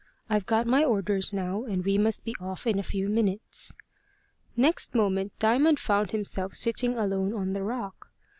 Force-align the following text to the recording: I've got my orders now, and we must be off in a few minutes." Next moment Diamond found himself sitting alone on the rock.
I've 0.31 0.47
got 0.47 0.65
my 0.65 0.83
orders 0.83 1.31
now, 1.31 1.63
and 1.63 1.85
we 1.85 1.99
must 1.99 2.23
be 2.25 2.33
off 2.39 2.65
in 2.65 2.79
a 2.79 2.81
few 2.81 3.07
minutes." 3.07 3.75
Next 4.57 4.95
moment 4.95 5.31
Diamond 5.37 5.79
found 5.79 6.09
himself 6.09 6.55
sitting 6.55 6.97
alone 6.97 7.35
on 7.35 7.53
the 7.53 7.61
rock. 7.61 8.09